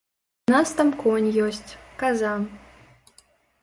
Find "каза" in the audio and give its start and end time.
2.03-2.35